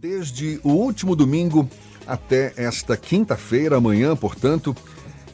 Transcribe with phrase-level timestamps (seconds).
[0.00, 1.68] Desde o último domingo
[2.06, 4.72] até esta quinta-feira, amanhã, portanto,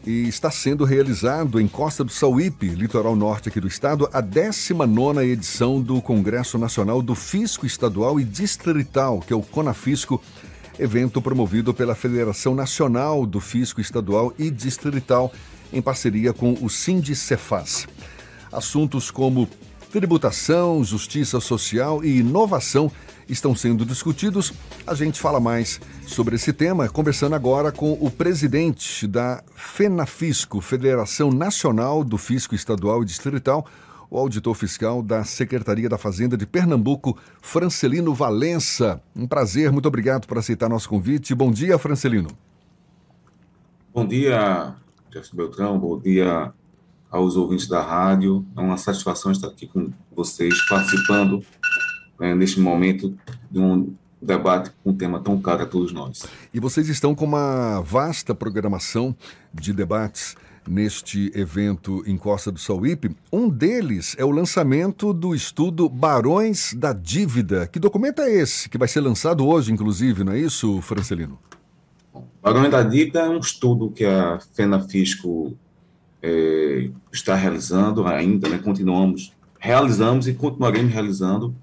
[0.07, 5.21] e está sendo realizado em Costa do Sauípe, litoral norte aqui do estado, a 19
[5.21, 10.19] edição do Congresso Nacional do Fisco Estadual e Distrital, que é o CONAFisco,
[10.79, 15.31] evento promovido pela Federação Nacional do Fisco Estadual e Distrital,
[15.75, 17.87] em parceria com o Sindicefaz.
[18.51, 19.47] Assuntos como
[19.93, 22.91] tributação, justiça social e inovação
[23.29, 24.53] estão sendo discutidos.
[24.87, 31.31] A gente fala mais sobre esse tema, conversando agora com o presidente da FENAFISCO, Federação
[31.31, 33.67] Nacional do Fisco Estadual e Distrital,
[34.11, 39.01] o auditor fiscal da Secretaria da Fazenda de Pernambuco, Francelino Valença.
[39.15, 41.35] Um prazer, muito obrigado por aceitar nosso convite.
[41.35, 42.29] Bom dia, Francelino.
[43.93, 44.75] Bom dia,
[45.13, 46.53] Jefferson Beltrão, bom dia
[47.11, 48.45] aos ouvintes da rádio.
[48.57, 51.45] É uma satisfação estar aqui com vocês, participando
[52.19, 53.15] né, neste momento
[53.51, 56.27] de um debate com um tema tão caro a todos nós.
[56.53, 59.15] E vocês estão com uma vasta programação
[59.53, 63.15] de debates neste evento em Costa do Sauípe.
[63.33, 67.67] Um deles é o lançamento do estudo Barões da Dívida.
[67.67, 68.69] Que documento é esse?
[68.69, 71.39] Que vai ser lançado hoje, inclusive, não é isso, Francelino?
[72.43, 75.57] Barões da Dívida é um estudo que a FENAFisco
[76.23, 78.59] é, está realizando ainda, né?
[78.59, 81.55] continuamos, realizamos e continuaremos realizando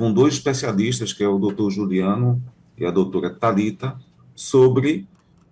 [0.00, 2.42] com dois especialistas, que é o doutor Juliano
[2.78, 4.00] e a doutora Talita,
[4.34, 5.06] sobre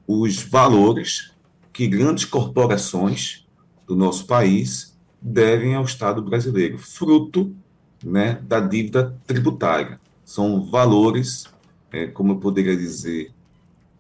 [0.07, 1.35] os valores
[1.71, 3.47] que grandes corporações
[3.87, 7.55] do nosso país devem ao Estado brasileiro, fruto
[8.03, 10.01] né, da dívida tributária.
[10.25, 11.45] São valores,
[11.93, 13.31] é, como eu poderia dizer,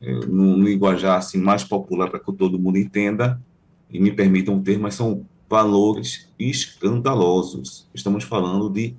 [0.00, 3.38] é, no, no linguajar assim, mais popular para que todo mundo entenda,
[3.90, 7.86] e me permitam ter, mas são valores escandalosos.
[7.92, 8.96] Estamos falando de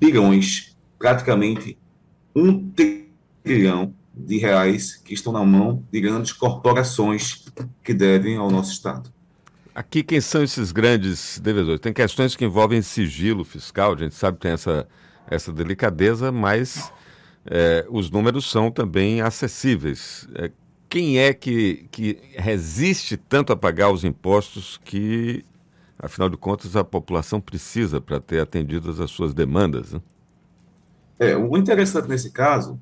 [0.00, 0.67] bilhões
[0.98, 1.78] praticamente
[2.34, 2.72] um
[3.42, 7.44] trilhão de reais que estão na mão de grandes corporações
[7.84, 9.10] que devem ao nosso Estado.
[9.74, 11.80] Aqui, quem são esses grandes devedores?
[11.80, 14.88] Tem questões que envolvem sigilo fiscal, a gente sabe que tem essa,
[15.30, 16.92] essa delicadeza, mas
[17.46, 20.28] é, os números são também acessíveis.
[20.34, 20.50] É,
[20.88, 25.44] quem é que, que resiste tanto a pagar os impostos que,
[25.96, 29.92] afinal de contas, a população precisa para ter atendidas as suas demandas?
[29.92, 30.00] Né?
[31.18, 32.78] É, o interessante nesse caso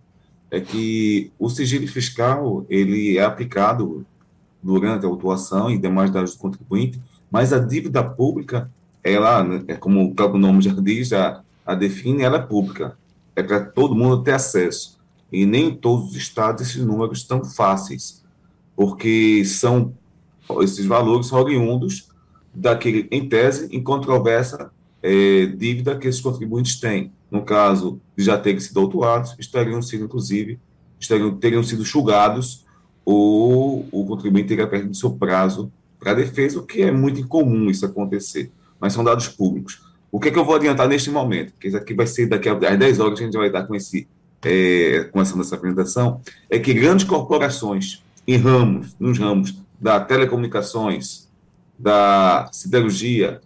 [0.50, 4.04] é que o sigilo fiscal ele é aplicado
[4.62, 8.70] durante a autuação e demais dados do contribuinte, mas a dívida pública,
[9.02, 12.96] ela, é como o próprio nome já diz, já a define, ela é pública,
[13.34, 14.98] é para todo mundo ter acesso.
[15.32, 18.24] E nem em todos os estados esses números estão fáceis,
[18.74, 19.94] porque são
[20.60, 22.08] esses valores são oriundos
[22.54, 24.70] daquele, em tese, em controvérsia,
[25.02, 30.04] é, dívida que esses contribuintes têm no caso de já terem sido autuados, estariam sido,
[30.04, 30.58] inclusive,
[30.98, 32.64] estariam, teriam sido julgados
[33.04, 37.86] ou o contribuinte teria perdido seu prazo para defesa, o que é muito incomum isso
[37.86, 38.50] acontecer,
[38.80, 39.82] mas são dados públicos.
[40.10, 41.52] O que, é que eu vou adiantar neste momento?
[41.58, 43.74] Que isso aqui vai ser daqui às 10 horas que a gente vai estar com,
[43.74, 44.08] esse,
[44.44, 51.28] é, com essa nossa apresentação, é que grandes corporações em ramos, nos ramos da telecomunicações,
[51.78, 53.40] da siderurgia,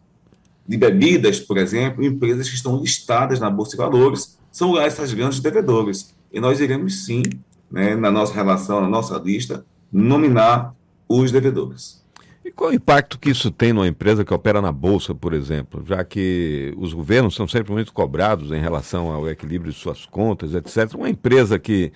[0.70, 5.41] de bebidas, por exemplo, empresas que estão listadas na Bolsa de Valores, são essas grandes
[5.41, 6.14] devedores.
[6.32, 7.25] E nós iremos, sim,
[7.69, 10.72] né, na nossa relação, na nossa lista, nominar
[11.09, 12.04] os devedores.
[12.44, 15.82] E qual o impacto que isso tem numa empresa que opera na Bolsa, por exemplo?
[15.84, 20.54] Já que os governos são sempre muito cobrados em relação ao equilíbrio de suas contas,
[20.54, 20.94] etc.
[20.94, 21.92] Uma empresa que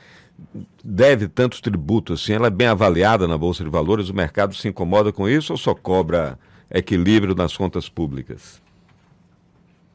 [0.82, 4.66] deve tantos tributos assim, ela é bem avaliada na Bolsa de Valores, o mercado se
[4.66, 6.36] incomoda com isso ou só cobra
[6.68, 8.63] equilíbrio nas contas públicas?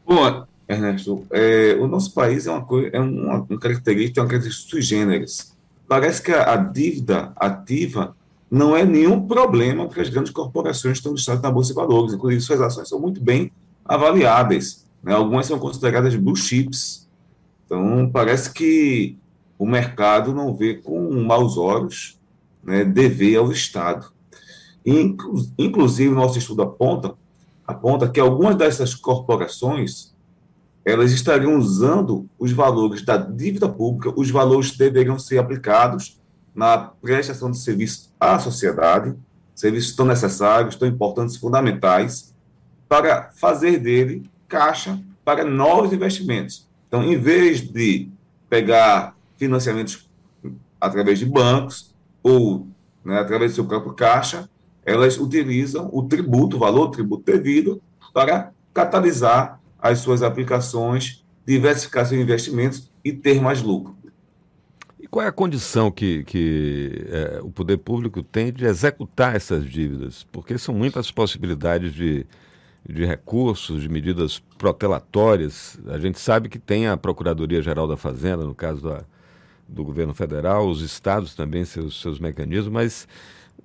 [0.10, 4.28] Bom, Ernesto, é, o nosso país é uma, coisa, é uma, uma característica, é uma
[4.28, 5.56] característica sui generis.
[5.88, 8.16] Parece que a, a, dívida ativa
[8.50, 12.16] não é nenhum problema porque as grandes corporações estão listadas na Bolsa de Valores.
[12.16, 13.52] Inclusive, suas ações são muito bem
[13.86, 14.84] avaliadas.
[15.04, 15.14] Né?
[15.14, 17.08] Algumas são consideradas blue chips.
[17.68, 19.16] Então, parece que
[19.60, 22.20] o mercado não vê com maus olhos
[22.64, 24.12] né, dever ao Estado.
[24.84, 27.14] Inclusive, o nosso estudo aponta,
[27.70, 30.16] aponta que algumas dessas corporações
[30.84, 36.20] elas estariam usando os valores da dívida pública, os valores deveriam ser aplicados
[36.56, 39.16] na prestação de serviço à sociedade,
[39.54, 42.34] serviços tão necessários, tão importantes, fundamentais,
[42.88, 46.68] para fazer dele caixa para novos investimentos.
[46.88, 48.10] Então, em vez de
[48.50, 50.10] pegar financiamentos
[50.82, 51.94] através de bancos
[52.24, 52.68] ou
[53.06, 54.50] né, através do seu próprio caixa,
[54.90, 57.82] elas utilizam o tributo, o valor do tributo devido,
[58.14, 63.96] para catalisar as suas aplicações, diversificar seus investimentos e ter mais lucro.
[65.10, 70.26] qual é a condição que, que é, o poder público tem de executar essas dívidas?
[70.32, 72.26] Porque são muitas possibilidades de,
[72.88, 75.80] de recursos, de medidas protelatórias.
[75.88, 79.04] A gente sabe que tem a Procuradoria-Geral da Fazenda, no caso da,
[79.68, 83.08] do governo federal, os estados também, seus, seus mecanismos, mas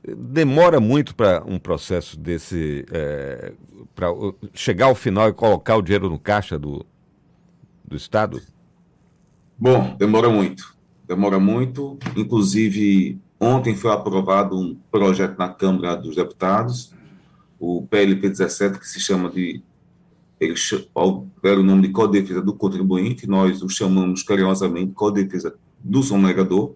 [0.03, 3.53] demora muito para um processo desse, é,
[3.95, 4.09] para
[4.53, 6.85] chegar ao final e colocar o dinheiro no caixa do,
[7.85, 8.41] do Estado?
[9.59, 10.75] Bom, demora muito.
[11.07, 11.99] Demora muito.
[12.17, 16.93] Inclusive, ontem foi aprovado um projeto na Câmara dos Deputados,
[17.59, 19.63] o PLP 17, que se chama de.
[20.41, 20.55] Ele
[21.43, 26.75] era o nome de Codefesa do Contribuinte, nós o chamamos carinhosamente Codefesa do Sonegador.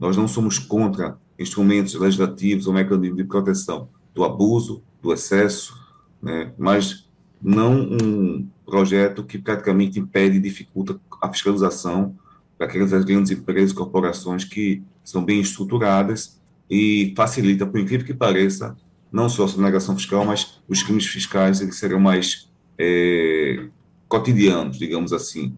[0.00, 5.74] Nós não somos contra instrumentos legislativos ou mecanismos de proteção do abuso, do excesso,
[6.22, 7.08] né, mas
[7.42, 12.16] não um projeto que praticamente impede e dificulta a fiscalização
[12.56, 16.40] para aquelas grandes empresas, corporações que são bem estruturadas
[16.70, 18.76] e facilita, por incrível que pareça,
[19.12, 23.66] não só a sonegação fiscal, mas os crimes fiscais eles serão mais é,
[24.08, 25.54] cotidianos, digamos assim.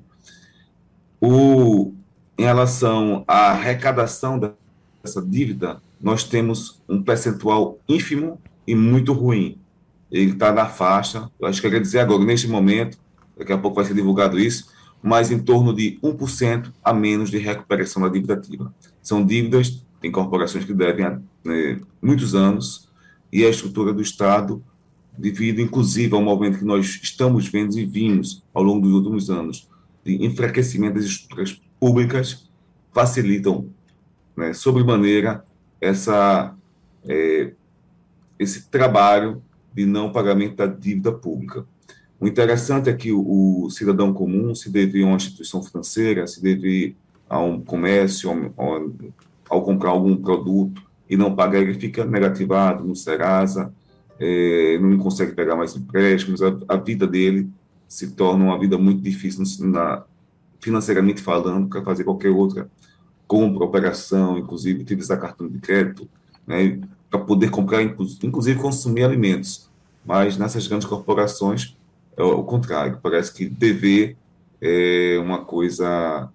[1.21, 1.95] O,
[2.37, 4.39] em relação à arrecadação
[5.07, 9.59] dessa dívida, nós temos um percentual ínfimo e muito ruim.
[10.11, 12.99] Ele está na faixa, eu acho que eu queria dizer agora, neste momento,
[13.37, 14.69] daqui a pouco vai ser divulgado isso,
[15.03, 18.75] mas em torno de 1% a menos de recuperação da dívida ativa.
[19.01, 22.89] São dívidas, tem corporações que devem há né, muitos anos,
[23.33, 24.63] e a estrutura do Estado,
[25.17, 29.69] devido inclusive ao movimento que nós estamos vendo e vimos ao longo dos últimos anos,
[30.05, 32.49] de enfraquecimento das estruturas públicas,
[32.93, 33.69] facilitam
[34.37, 35.45] né, sobremaneira
[35.81, 36.55] essa,
[37.09, 37.53] é,
[38.39, 39.43] esse trabalho
[39.73, 41.65] de não pagamento da dívida pública.
[42.19, 46.43] O interessante é que o, o cidadão comum se deve a uma instituição financeira, se
[46.43, 46.97] deve
[47.29, 48.91] a um comércio, ao,
[49.49, 53.73] ao comprar algum produto e não pagar, ele fica negativado no Serasa,
[54.19, 57.51] é, não consegue pegar mais empréstimos, a, a, vida dele
[57.87, 60.03] se torna uma vida muito difícil na,
[60.61, 62.69] financeiramente falando, para fazer qualquer outra
[63.27, 66.09] compra, operação, inclusive utilizar cartão de crédito,
[66.47, 66.81] né,
[67.11, 69.69] para poder comprar, inclusive consumir alimentos.
[70.05, 71.77] Mas nessas grandes corporações
[72.17, 74.17] é o contrário, parece que dever
[74.61, 76.29] é uma coisa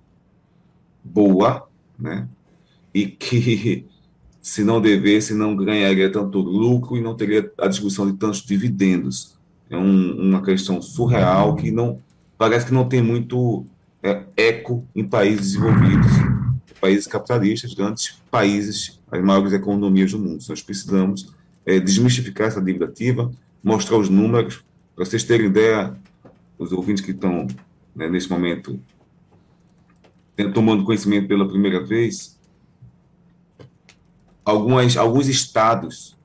[1.04, 1.68] boa,
[1.98, 2.28] né?
[2.94, 3.86] E que
[4.42, 9.38] se não devesse, não ganharia tanto lucro e não teria a distribuição de tantos dividendos.
[9.70, 12.00] É um, uma questão surreal que não
[12.38, 13.66] parece que não tem muito
[14.02, 16.12] é, eco em países desenvolvidos,
[16.81, 20.44] países capitalistas, grandes países, as maiores economias do mundo.
[20.50, 21.33] Nós precisamos
[21.66, 23.31] é, desmistificar essa dívida ativa,
[23.63, 24.63] mostrar os números,
[24.95, 25.95] para vocês terem ideia,
[26.57, 27.48] os ouvintes que estão
[27.95, 28.80] né, nesse momento
[30.54, 32.39] tomando conhecimento pela primeira vez,
[34.44, 36.18] algumas, alguns estados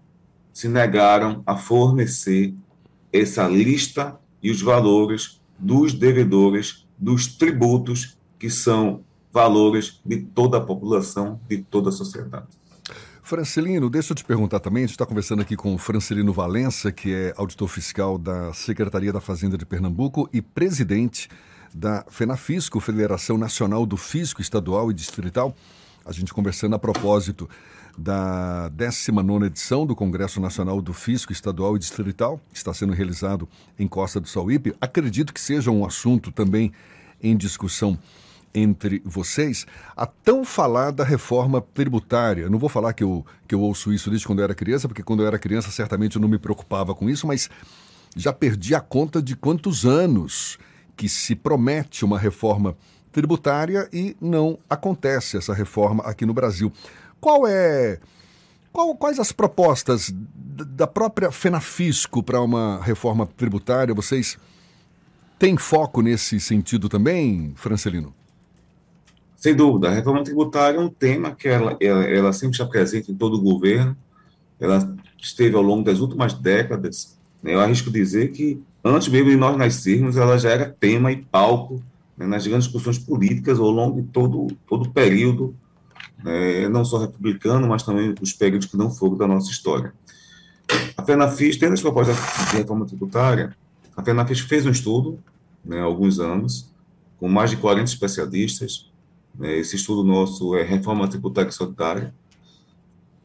[0.53, 2.55] se negaram a fornecer
[3.13, 9.05] essa lista e os valores dos devedores dos tributos que são
[9.37, 12.47] valores de toda a população, de toda a sociedade.
[13.23, 16.91] Francelino, deixa eu te perguntar também, a gente está conversando aqui com o Francelino Valença,
[16.91, 21.29] que é auditor fiscal da Secretaria da Fazenda de Pernambuco e presidente
[21.75, 25.55] da FENAFISCO, Federação Nacional do Fisco Estadual e Distrital.
[26.07, 27.47] A gente conversando a propósito
[27.99, 33.47] da 19 edição do Congresso Nacional do Fisco Estadual e Distrital, que está sendo realizado
[33.79, 34.75] em Costa do Sauípe.
[34.81, 36.73] Acredito que seja um assunto também
[37.23, 37.99] em discussão
[38.57, 42.49] entre vocês a tão falada reforma tributária.
[42.49, 45.03] Não vou falar que eu, que eu ouço isso desde quando eu era criança, porque
[45.03, 47.51] quando eu era criança certamente eu não me preocupava com isso, mas
[48.17, 50.59] já perdi a conta de quantos anos
[50.97, 52.75] que se promete uma reforma
[53.13, 56.73] tributária e não acontece essa reforma aqui no Brasil.
[57.21, 57.99] Qual é.
[58.99, 63.95] Quais as propostas da própria FENAFISCO para uma reforma tributária?
[63.95, 64.39] Vocês
[65.39, 68.15] têm foco nesse sentido também, Francelino?
[69.37, 73.13] Sem dúvida, a reforma tributária é um tema que ela, ela, ela sempre está presente
[73.13, 73.97] em todo o governo,
[74.59, 79.37] ela esteve ao longo das últimas décadas, né, eu arrisco dizer que antes mesmo de
[79.37, 81.83] nós nascermos, ela já era tema e palco
[82.17, 85.55] né, nas grandes discussões políticas ao longo de todo, todo o período,
[86.25, 89.93] né, não só republicano, mas também os períodos que não foram da nossa história.
[90.97, 92.17] A FENAFIS, tendo as propostas
[92.51, 93.55] de reforma tributária,
[93.95, 95.19] a FENAFIS fez um estudo,
[95.63, 96.73] né, há alguns anos,
[97.19, 98.91] com mais de 40 especialistas,
[99.43, 102.15] esse estudo nosso é Reforma Tributária Solidária,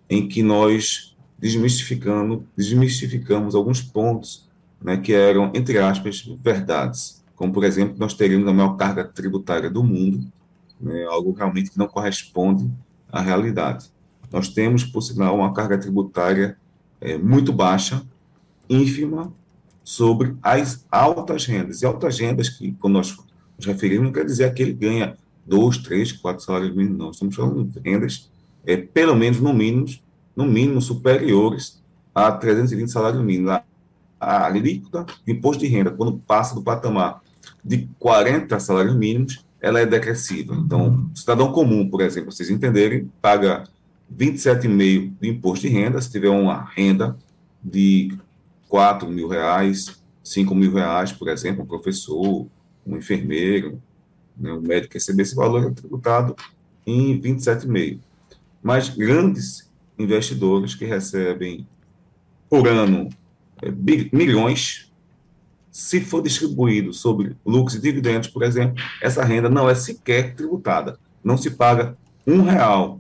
[0.10, 4.50] em que nós desmistificamos, desmistificamos alguns pontos
[4.82, 7.24] né, que eram, entre aspas, verdades.
[7.36, 10.32] Como, por exemplo, nós teríamos a maior carga tributária do mundo,
[10.80, 12.70] né, algo realmente que não corresponde
[13.12, 13.90] à realidade.
[14.32, 16.58] Nós temos, por sinal, uma carga tributária
[17.00, 18.04] é, muito baixa,
[18.70, 19.34] ínfima,
[19.84, 21.82] sobre as altas rendas.
[21.82, 23.18] E altas rendas, que quando nós
[23.58, 27.12] nos referimos, não quer dizer que ganha dois, três, quatro salários mínimos, não.
[27.12, 28.30] Estamos falando de rendas,
[28.66, 29.88] é, pelo menos, no mínimo,
[30.36, 31.82] no mínimo, superiores
[32.14, 33.52] a 320 salários mínimos.
[33.52, 33.64] A,
[34.20, 37.22] a alíquota de imposto de renda, quando passa do patamar
[37.64, 40.56] de 40 salários mínimos, ela é decrescível.
[40.56, 43.64] Então, cidadão comum, por exemplo, vocês entenderem, paga
[44.16, 47.16] 27,5% de imposto de renda, se tiver uma renda
[47.64, 48.18] de
[48.68, 52.48] 4 mil reais, 5 mil reais, por exemplo, um professor,
[52.86, 53.82] um enfermeiro,
[54.38, 56.36] né, um médico receber esse valor é tributado
[56.86, 58.00] em 27,5%.
[58.64, 61.68] Mas grandes investidores que recebem
[62.50, 63.10] por ano
[63.62, 63.72] é,
[64.12, 64.92] milhões,
[65.72, 71.00] se for distribuído sobre lucros e dividendos, por exemplo, essa renda não é sequer tributada.
[71.24, 73.00] Não se paga um real.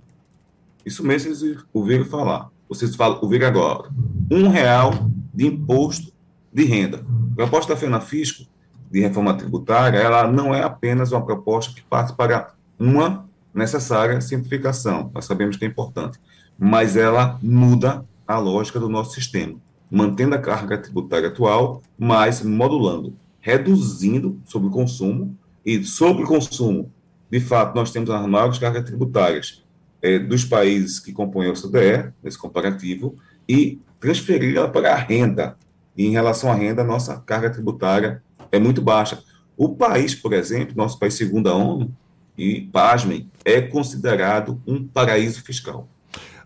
[0.85, 2.49] Isso mesmo vocês ouviram falar.
[2.69, 3.89] Vocês falam, ouviram agora.
[4.31, 6.13] Um real de imposto
[6.53, 7.05] de renda.
[7.35, 8.45] Proposta da FENAFISCO
[8.91, 15.09] de reforma tributária, ela não é apenas uma proposta que parte para uma necessária simplificação,
[15.13, 16.19] nós sabemos que é importante,
[16.57, 19.55] mas ela muda a lógica do nosso sistema,
[19.89, 26.91] mantendo a carga tributária atual, mas modulando, reduzindo sobre o consumo, e sobre o consumo,
[27.31, 29.63] de fato, nós temos as maiores cargas tributárias
[30.01, 33.15] é, dos países que compõem o OCDE, nesse comparativo,
[33.47, 35.55] e transferir ela para a renda.
[35.95, 38.21] E em relação à renda, nossa carga tributária
[38.51, 39.23] é muito baixa.
[39.57, 41.95] O país, por exemplo, nosso país segundo a ONU,
[42.37, 45.87] e pasmem, é considerado um paraíso fiscal.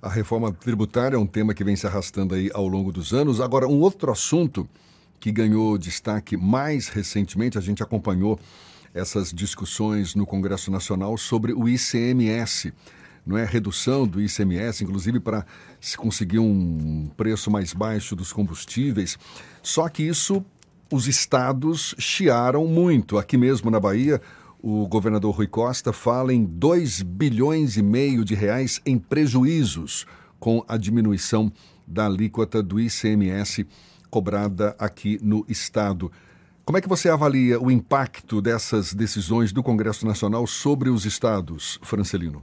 [0.01, 3.39] A reforma tributária é um tema que vem se arrastando aí ao longo dos anos.
[3.39, 4.67] Agora, um outro assunto
[5.19, 8.39] que ganhou destaque mais recentemente, a gente acompanhou
[8.93, 12.73] essas discussões no Congresso Nacional sobre o ICMS
[13.25, 15.45] não é redução do ICMS, inclusive para
[15.81, 19.17] se conseguir um preço mais baixo dos combustíveis.
[19.63, 20.45] Só que isso
[20.91, 23.17] os estados chiaram muito.
[23.17, 24.21] Aqui mesmo na Bahia,
[24.61, 30.05] o governador Rui Costa fala em 2 bilhões e meio de reais em prejuízos
[30.39, 31.51] com a diminuição
[31.87, 33.65] da alíquota do ICMS
[34.09, 36.11] cobrada aqui no estado.
[36.63, 41.77] Como é que você avalia o impacto dessas decisões do Congresso Nacional sobre os estados,
[41.83, 42.41] Francelino?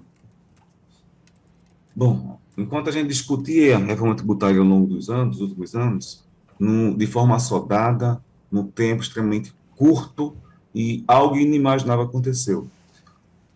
[1.94, 6.24] Bom, enquanto a gente discutia a reforma tributária ao longo dos anos, dos últimos anos,
[6.58, 8.22] no, de forma assodada,
[8.52, 10.36] num tempo extremamente curto,
[10.74, 12.68] e algo inimaginável aconteceu.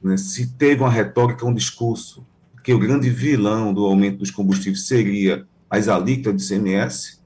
[0.02, 0.16] Né?
[0.16, 2.26] Se teve uma retórica, um discurso,
[2.64, 7.22] que o grande vilão do aumento dos combustíveis seria as alíquotas de CMS,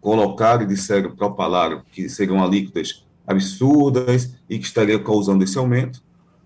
[0.00, 6.02] colocaram e disseram, propalaram que seriam alíquotas absurdas e que estariam causando esse aumento,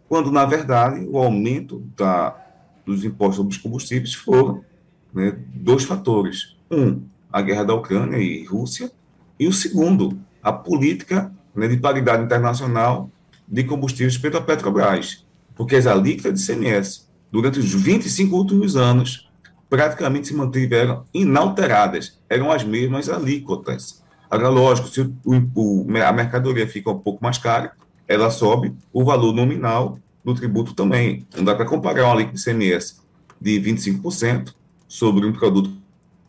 [0.09, 2.43] quando, na verdade, o aumento da
[2.87, 4.65] dos impostos sobre os combustíveis foram
[5.13, 6.57] né, dois fatores.
[6.71, 7.03] Um,
[7.33, 8.93] a guerra da Ucrânia e Rússia,
[9.39, 13.11] e o segundo, a política né, de paridade internacional
[13.49, 15.27] de combustíveis pela Petrobras,
[15.57, 19.29] porque as alíquotas de CMS, durante os 25 últimos anos,
[19.69, 24.05] praticamente se mantiveram inalteradas, eram as mesmas alíquotas.
[24.31, 25.13] Agora, lógico, se o,
[25.53, 27.73] o, a mercadoria fica um pouco mais cara,
[28.07, 31.27] ela sobe, o valor nominal do tributo também.
[31.37, 33.01] Não dá para comparar uma alíquota de ICMS
[33.41, 34.55] de 25%
[34.87, 35.73] sobre um produto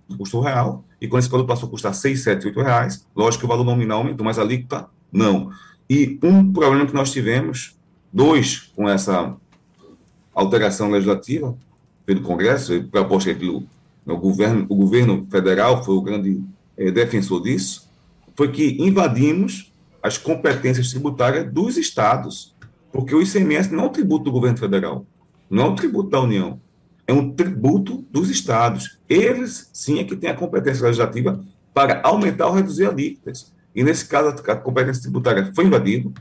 [0.07, 3.41] que custou real, e quando esse produto passou a custar 6, 7, 8 reais, lógico
[3.41, 5.51] que o valor nominal aumentou, mas a alíquota não.
[5.89, 7.77] E um problema que nós tivemos,
[8.11, 9.35] dois, com essa
[10.33, 11.57] alteração legislativa
[12.05, 13.63] pelo Congresso, proposta pelo
[14.05, 16.43] governo, o governo federal foi o grande
[16.77, 17.89] é, defensor disso,
[18.35, 19.71] foi que invadimos
[20.01, 22.55] as competências tributárias dos estados.
[22.91, 25.05] Porque o ICMS não é um tributo do governo federal,
[25.49, 26.59] não é um tributo da União,
[27.07, 28.99] é um tributo dos estados.
[29.07, 33.53] Eles, sim, é que têm a competência legislativa para aumentar ou reduzir alíquotas.
[33.73, 36.11] E, nesse caso, a competência tributária foi invadida,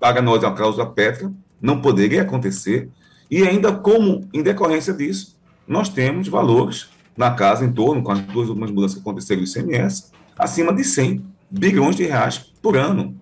[0.00, 2.88] para nós é uma cláusula pétrea, não poderia acontecer,
[3.30, 8.20] e ainda como, em decorrência disso, nós temos valores na casa em torno, com as
[8.20, 13.14] duas últimas mudanças que aconteceram no ICMS, acima de 100 bilhões de reais por ano.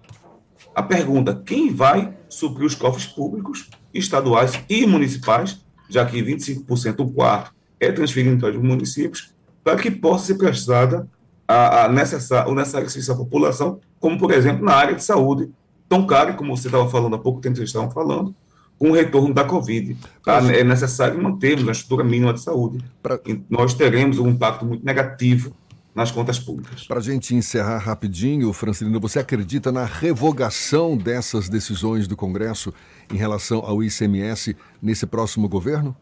[0.74, 7.12] A pergunta: quem vai suprir os cofres públicos, estaduais e municipais, já que 25%, um
[7.12, 11.08] quarto, é transferido para os municípios, para que possa ser prestada
[11.46, 15.50] a, a necessário, o necessário serviço à população, como, por exemplo, na área de saúde,
[15.88, 18.34] tão caro, como você estava falando há pouco tempo, vocês estavam falando,
[18.78, 19.96] com o retorno da Covid.
[20.24, 20.38] Tá?
[20.54, 22.82] É necessário mantermos a estrutura mínima de saúde.
[23.02, 23.18] Pra...
[23.48, 25.52] Nós teremos um impacto muito negativo
[25.94, 26.86] nas contas públicas.
[26.86, 32.72] Para a gente encerrar rapidinho, Francilino, você acredita na revogação dessas decisões do Congresso
[33.12, 35.96] em relação ao ICMS nesse próximo governo?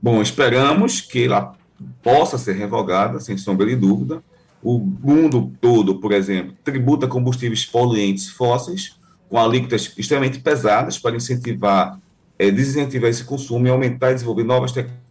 [0.00, 1.54] Bom, esperamos que ela
[2.02, 4.22] possa ser revogada, sem sombra de dúvida.
[4.62, 8.96] O mundo todo, por exemplo, tributa combustíveis poluentes fósseis
[9.28, 11.98] com alíquotas extremamente pesadas para incentivar,
[12.38, 15.07] é, desincentivar esse consumo e aumentar e desenvolver novas tecnologias,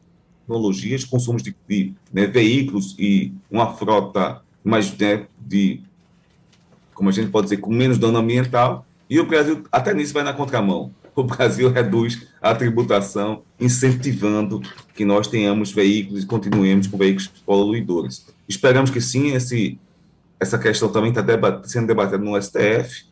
[1.05, 5.81] consumos de, de né, veículos e uma frota mais né, de,
[6.93, 8.85] como a gente pode dizer, com menos dano ambiental.
[9.09, 10.91] E o Brasil até nisso vai na contramão.
[11.15, 14.61] O Brasil reduz a tributação, incentivando
[14.93, 18.27] que nós tenhamos veículos e continuemos com veículos poluidores.
[18.47, 19.79] Esperamos que sim, esse,
[20.39, 23.05] essa questão também está debat sendo debatida no STF,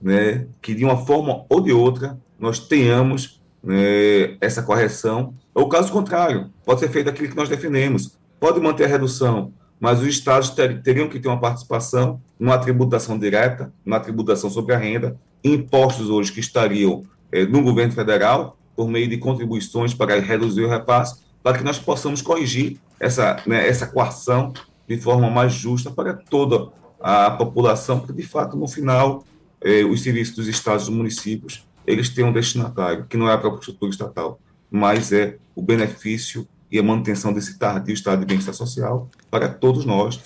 [0.00, 5.92] né, que de uma forma ou de outra nós tenhamos né, essa correção, ou caso
[5.92, 10.50] contrário, pode ser feito aquilo que nós defendemos, pode manter a redução, mas os estados
[10.50, 16.08] ter, teriam que ter uma participação numa tributação direta, numa tributação sobre a renda, impostos
[16.08, 21.20] hoje que estariam eh, no governo federal, por meio de contribuições para reduzir o repasse,
[21.42, 24.52] para que nós possamos corrigir essa, né, essa coação
[24.88, 26.68] de forma mais justa para toda
[27.00, 29.24] a população, porque de fato, no final,
[29.60, 33.38] eh, os serviços dos estados e municípios, eles têm um destinatário, que não é a
[33.38, 34.38] própria estrutura estatal,
[34.72, 39.84] mas é o benefício e a manutenção desse tardio estado de bem-estar social para todos
[39.84, 40.20] nós,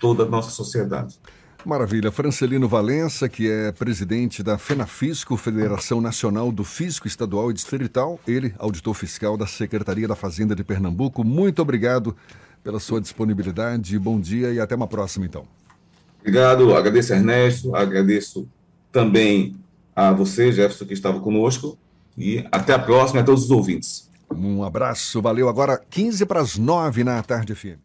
[0.00, 1.18] toda a nossa sociedade.
[1.64, 2.10] Maravilha.
[2.10, 8.52] Francelino Valença, que é presidente da FENAFISCO, Federação Nacional do Fisco Estadual e Distrital, ele,
[8.58, 11.22] auditor fiscal da Secretaria da Fazenda de Pernambuco.
[11.22, 12.16] Muito obrigado
[12.64, 13.96] pela sua disponibilidade.
[13.96, 15.46] Bom dia e até uma próxima, então.
[16.18, 18.48] Obrigado, agradeço Ernesto, agradeço
[18.90, 19.54] também
[19.94, 21.78] a você, Jefferson, que estava conosco,
[22.16, 24.08] e até a próxima, a todos os ouvintes.
[24.30, 25.48] Um abraço, valeu.
[25.48, 27.78] Agora 15 para as 9 na tarde, FM.